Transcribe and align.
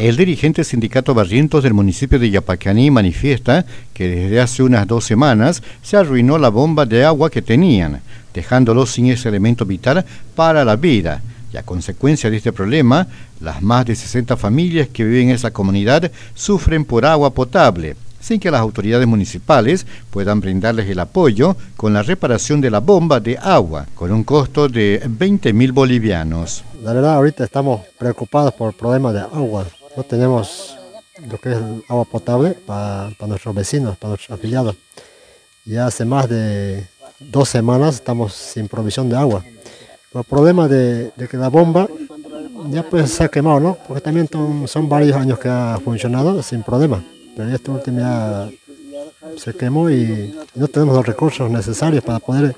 El 0.00 0.16
dirigente 0.16 0.64
sindicato 0.64 1.12
Barrientos 1.12 1.62
del 1.62 1.74
municipio 1.74 2.18
de 2.18 2.30
Yapacaní 2.30 2.90
manifiesta 2.90 3.66
que 3.92 4.08
desde 4.08 4.40
hace 4.40 4.62
unas 4.62 4.86
dos 4.86 5.04
semanas 5.04 5.62
se 5.82 5.98
arruinó 5.98 6.38
la 6.38 6.48
bomba 6.48 6.86
de 6.86 7.04
agua 7.04 7.28
que 7.28 7.42
tenían, 7.42 8.00
dejándolos 8.32 8.92
sin 8.92 9.10
ese 9.10 9.28
elemento 9.28 9.66
vital 9.66 10.06
para 10.34 10.64
la 10.64 10.76
vida. 10.76 11.20
Y 11.52 11.58
a 11.58 11.64
consecuencia 11.64 12.30
de 12.30 12.38
este 12.38 12.50
problema, 12.50 13.08
las 13.42 13.60
más 13.60 13.84
de 13.84 13.94
60 13.94 14.38
familias 14.38 14.88
que 14.88 15.04
viven 15.04 15.28
en 15.28 15.34
esa 15.34 15.50
comunidad 15.50 16.10
sufren 16.32 16.86
por 16.86 17.04
agua 17.04 17.34
potable, 17.34 17.94
sin 18.20 18.40
que 18.40 18.50
las 18.50 18.62
autoridades 18.62 19.06
municipales 19.06 19.86
puedan 20.08 20.40
brindarles 20.40 20.88
el 20.88 21.00
apoyo 21.00 21.58
con 21.76 21.92
la 21.92 22.02
reparación 22.02 22.62
de 22.62 22.70
la 22.70 22.80
bomba 22.80 23.20
de 23.20 23.36
agua, 23.36 23.84
con 23.94 24.10
un 24.12 24.24
costo 24.24 24.66
de 24.66 25.02
20 25.06 25.52
mil 25.52 25.72
bolivianos. 25.72 26.64
La 26.82 26.94
verdad, 26.94 27.16
ahorita 27.16 27.44
estamos 27.44 27.82
preocupados 27.98 28.54
por 28.54 28.70
el 28.70 28.74
problema 28.74 29.12
de 29.12 29.20
agua 29.20 29.66
no 29.96 30.02
tenemos 30.04 30.76
lo 31.28 31.38
que 31.38 31.52
es 31.52 31.58
agua 31.88 32.04
potable 32.04 32.52
para, 32.52 33.10
nuestros 33.26 33.54
vecinos, 33.54 33.96
para 33.96 34.10
nuestros 34.10 34.38
afiliados. 34.38 34.76
Ya 35.64 35.86
hace 35.86 36.04
más 36.04 36.28
de 36.28 36.86
dos 37.18 37.48
semanas 37.48 37.96
estamos 37.96 38.32
sin 38.32 38.68
provisión 38.68 39.08
de 39.08 39.16
agua. 39.16 39.44
el 40.14 40.24
problema 40.24 40.68
de, 40.68 41.12
que 41.30 41.36
la 41.36 41.48
bomba 41.48 41.88
ya 42.70 42.82
pues 42.82 43.10
se 43.10 43.24
ha 43.24 43.28
quemado, 43.28 43.60
¿no? 43.60 43.78
Porque 43.86 44.00
también 44.00 44.28
son, 44.66 44.88
varios 44.88 45.16
años 45.16 45.38
que 45.38 45.48
ha 45.48 45.78
funcionado 45.82 46.42
sin 46.42 46.62
problema. 46.62 47.02
Pero 47.36 47.54
este 47.54 47.70
último 47.70 48.00
ya 48.00 48.50
se 49.36 49.54
quemó 49.54 49.90
y 49.90 50.34
no 50.54 50.68
tenemos 50.68 50.96
los 50.96 51.06
recursos 51.06 51.50
necesarios 51.50 52.02
para 52.02 52.18
poder 52.18 52.54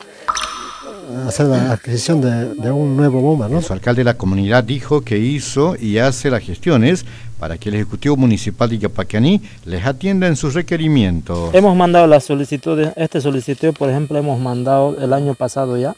hacer 1.26 1.46
la 1.46 1.72
adquisición 1.72 2.20
de, 2.20 2.70
un 2.70 2.96
nuevo 2.96 3.20
bomba. 3.20 3.48
¿no? 3.48 3.62
Su 3.62 3.72
alcalde 3.72 4.00
de 4.00 4.04
la 4.04 4.14
comunidad 4.14 4.64
dijo 4.64 5.02
que 5.02 5.18
hizo 5.18 5.76
y 5.76 5.98
hace 5.98 6.30
las 6.30 6.42
gestiones 6.42 7.04
para 7.38 7.58
que 7.58 7.70
el 7.70 7.74
Ejecutivo 7.74 8.16
Municipal 8.16 8.68
de 8.68 8.78
Yapacaní 8.78 9.40
les 9.64 9.84
atienda 9.84 10.28
en 10.28 10.36
sus 10.36 10.54
requerimientos. 10.54 11.52
Hemos 11.54 11.76
mandado 11.76 12.06
las 12.06 12.24
solicitudes, 12.24 12.92
este 12.96 13.20
solicitud 13.20 13.74
por 13.74 13.90
ejemplo 13.90 14.18
hemos 14.18 14.38
mandado 14.38 14.96
el 15.02 15.12
año 15.12 15.34
pasado 15.34 15.76
ya, 15.76 15.96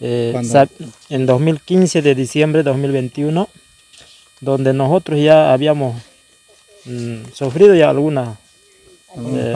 eh, 0.00 0.34
en 1.08 1.26
2015 1.26 2.02
de 2.02 2.14
diciembre 2.14 2.62
de 2.62 2.70
2021, 2.70 3.48
donde 4.40 4.72
nosotros 4.72 5.20
ya 5.20 5.52
habíamos 5.52 5.96
mm, 6.84 7.32
sufrido 7.32 7.74
ya 7.74 7.90
algunas 7.90 8.36
eh, 9.16 9.52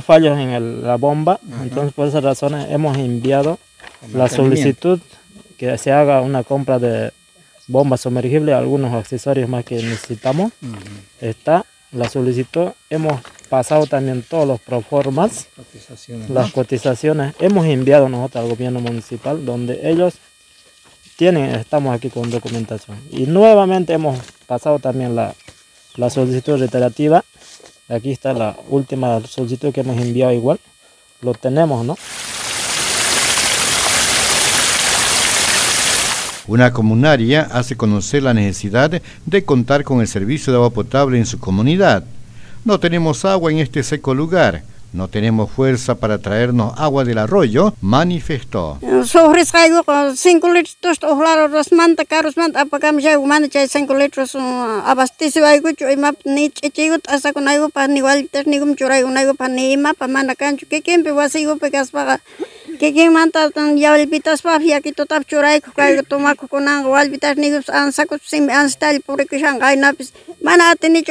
fallos, 0.00 0.38
en 0.38 0.82
la 0.82 0.96
bomba, 0.96 1.40
entonces 1.62 1.92
por 1.92 2.08
esas 2.08 2.22
razones 2.22 2.66
hemos 2.70 2.96
enviado 2.96 3.58
la 4.12 4.28
solicitud 4.28 5.00
que 5.56 5.76
se 5.78 5.92
haga 5.92 6.20
una 6.20 6.44
compra 6.44 6.78
de 6.78 7.12
bombas 7.66 8.02
sumergibles, 8.02 8.54
algunos 8.54 8.94
accesorios 8.94 9.48
más 9.48 9.64
que 9.64 9.76
necesitamos. 9.76 10.52
Está 11.20 11.64
la 11.92 12.08
solicitud. 12.08 12.68
Hemos 12.90 13.20
pasado 13.48 13.86
también 13.86 14.22
todos 14.22 14.46
los 14.46 14.60
proformas, 14.60 15.46
las 16.28 16.52
cotizaciones. 16.52 17.34
Hemos 17.40 17.66
enviado 17.66 18.08
nosotros 18.08 18.44
al 18.44 18.50
gobierno 18.50 18.80
municipal 18.80 19.44
donde 19.44 19.90
ellos 19.90 20.14
tienen, 21.16 21.54
estamos 21.54 21.94
aquí 21.94 22.10
con 22.10 22.30
documentación. 22.30 22.98
Y 23.10 23.26
nuevamente 23.26 23.94
hemos 23.94 24.18
pasado 24.46 24.78
también 24.78 25.16
la, 25.16 25.34
la 25.96 26.10
solicitud 26.10 26.58
reiterativa. 26.58 27.24
Aquí 27.88 28.10
está 28.10 28.32
la 28.32 28.56
última 28.68 29.20
solicitud 29.26 29.72
que 29.72 29.80
hemos 29.80 30.00
enviado 30.00 30.32
igual. 30.32 30.58
Lo 31.22 31.32
tenemos, 31.32 31.86
¿no? 31.86 31.96
Una 36.48 36.72
comunaria 36.72 37.48
hace 37.52 37.76
conocer 37.76 38.22
la 38.22 38.32
necesidad 38.32 39.02
de 39.24 39.44
contar 39.44 39.82
con 39.82 40.00
el 40.00 40.06
servicio 40.06 40.52
de 40.52 40.58
agua 40.58 40.70
potable 40.70 41.18
en 41.18 41.26
su 41.26 41.40
comunidad. 41.40 42.04
No 42.64 42.78
tenemos 42.78 43.24
agua 43.24 43.50
en 43.50 43.58
este 43.58 43.82
seco 43.82 44.14
lugar. 44.14 44.62
No 44.92 45.08
tenemos 45.08 45.50
fuerza 45.50 45.96
para 45.96 46.18
traernos 46.18 46.72
agua 46.78 47.04
del 47.04 47.18
arroyo, 47.18 47.74
manifestó. 47.80 48.78
Sobre 49.04 49.42
con 49.84 50.16
5 50.16 50.52
litros, 50.52 50.98
ojalá 51.02 51.48
los 51.48 51.72
manta 51.72 52.04
caros 52.04 52.36
manta 52.36 52.60
apagam 52.62 52.98
ya 53.00 53.18
humana 53.18 53.48
chay 53.48 53.66
5 53.68 53.94
litros 53.94 54.34
Kiki 62.78 63.08
manta 63.08 63.50
tan 63.50 63.78
pa 63.78 64.58
ko 64.58 65.70
kay 65.72 66.02
ko 66.02 66.58
ni 67.36 67.48
sim 68.26 68.46
napis 69.78 70.12
mana 70.42 70.70
atini 70.70 71.02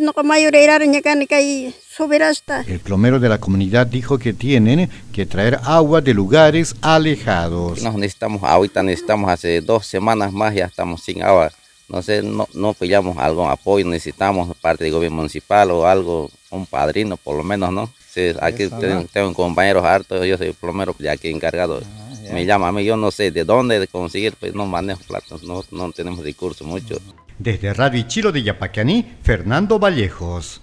no 0.00 0.12
kan 0.12 1.26
kay 1.26 1.72
soberasta. 1.96 2.64
El 2.66 2.80
plomero 2.80 3.20
de 3.20 3.28
la 3.28 3.38
comunidad 3.38 3.86
dijo 3.86 4.18
que 4.18 4.32
tienen 4.32 4.90
que 5.12 5.26
traer 5.26 5.58
agua 5.64 6.00
de 6.00 6.14
lugares 6.14 6.74
alejados. 6.82 7.82
Nos 7.82 7.94
necesitamos 7.94 8.42
ahorita 8.42 8.82
necesitamos 8.82 9.30
hace 9.30 9.60
dos 9.60 9.86
semanas 9.86 10.32
más 10.32 10.54
ya 10.54 10.66
estamos 10.66 11.02
sin 11.02 11.22
agua. 11.22 11.52
No 11.88 12.02
sé, 12.02 12.22
no, 12.22 12.48
no 12.54 12.72
pillamos 12.72 13.18
algún 13.18 13.50
apoyo, 13.50 13.86
necesitamos 13.86 14.56
parte 14.56 14.84
del 14.84 14.92
gobierno 14.92 15.16
municipal 15.18 15.70
o 15.70 15.86
algo, 15.86 16.30
un 16.50 16.66
padrino 16.66 17.16
por 17.16 17.36
lo 17.36 17.44
menos, 17.44 17.72
¿no? 17.72 17.92
Sí, 18.08 18.32
aquí 18.40 18.68
tengo, 18.68 19.04
tengo, 19.12 19.34
compañeros 19.34 19.84
hartos, 19.84 20.26
yo 20.26 20.38
soy 20.38 20.52
plomero 20.52 20.94
de 20.98 21.10
aquí 21.10 21.28
encargado. 21.28 21.82
Ah, 21.84 22.32
Me 22.32 22.46
llama 22.46 22.68
a 22.68 22.72
mí, 22.72 22.84
yo 22.84 22.96
no 22.96 23.10
sé 23.10 23.30
de 23.30 23.44
dónde 23.44 23.86
conseguir, 23.88 24.34
pues 24.38 24.54
no 24.54 24.66
manejo 24.66 25.00
plata, 25.06 25.36
no, 25.42 25.62
no 25.70 25.92
tenemos 25.92 26.24
recursos 26.24 26.66
mucho. 26.66 26.98
Desde 27.38 27.74
Radio 27.74 28.02
Chilo 28.06 28.30
de 28.30 28.44
Yapacaní, 28.44 29.16
Fernando 29.22 29.78
Vallejos. 29.78 30.62